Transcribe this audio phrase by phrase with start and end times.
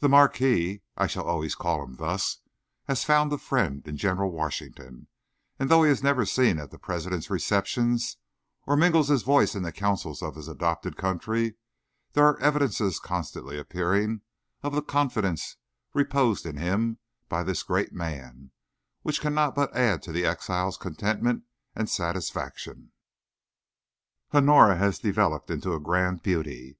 [0.00, 2.40] The marquis I shall always call him thus
[2.86, 5.06] has found a friend in General Washington,
[5.58, 8.18] and though he is never seen at the President's receptions,
[8.66, 11.54] or mingles his voice in the councils of his adopted country,
[12.12, 14.20] there are evidences constantly appearing
[14.62, 15.56] of the confidence
[15.94, 16.98] reposed in him
[17.30, 18.50] by this great man,
[19.00, 21.44] which cannot but add to the exile's contentment
[21.74, 22.92] and satisfaction.
[24.34, 26.76] Honora has developed into a grand beauty.